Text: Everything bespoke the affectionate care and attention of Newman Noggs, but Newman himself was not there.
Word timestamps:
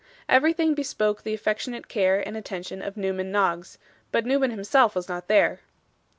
Everything 0.27 0.73
bespoke 0.73 1.21
the 1.21 1.35
affectionate 1.35 1.87
care 1.87 2.27
and 2.27 2.35
attention 2.35 2.81
of 2.81 2.97
Newman 2.97 3.31
Noggs, 3.31 3.77
but 4.11 4.25
Newman 4.25 4.49
himself 4.49 4.95
was 4.95 5.07
not 5.07 5.27
there. 5.27 5.59